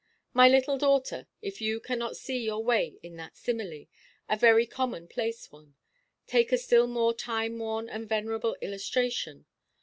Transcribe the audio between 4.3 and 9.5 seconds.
very common–place one,—take a still more timeworn and venerable illustration.